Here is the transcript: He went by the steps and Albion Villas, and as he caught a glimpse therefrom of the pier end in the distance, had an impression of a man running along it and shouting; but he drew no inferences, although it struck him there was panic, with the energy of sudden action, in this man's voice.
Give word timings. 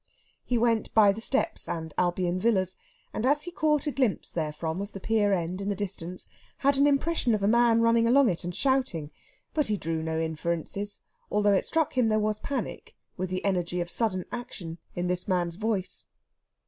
He 0.43 0.57
went 0.57 0.91
by 0.95 1.11
the 1.11 1.21
steps 1.21 1.69
and 1.69 1.93
Albion 1.95 2.39
Villas, 2.39 2.75
and 3.13 3.23
as 3.23 3.43
he 3.43 3.51
caught 3.51 3.85
a 3.85 3.91
glimpse 3.91 4.31
therefrom 4.31 4.81
of 4.81 4.93
the 4.93 4.99
pier 4.99 5.31
end 5.31 5.61
in 5.61 5.69
the 5.69 5.75
distance, 5.75 6.27
had 6.57 6.75
an 6.75 6.87
impression 6.87 7.35
of 7.35 7.43
a 7.43 7.47
man 7.47 7.81
running 7.81 8.07
along 8.07 8.27
it 8.27 8.43
and 8.43 8.55
shouting; 8.55 9.11
but 9.53 9.67
he 9.67 9.77
drew 9.77 10.01
no 10.01 10.19
inferences, 10.19 11.01
although 11.29 11.53
it 11.53 11.65
struck 11.65 11.95
him 11.95 12.09
there 12.09 12.17
was 12.17 12.39
panic, 12.39 12.95
with 13.15 13.29
the 13.29 13.45
energy 13.45 13.79
of 13.79 13.91
sudden 13.91 14.25
action, 14.31 14.79
in 14.95 15.05
this 15.05 15.27
man's 15.27 15.57
voice. 15.57 16.05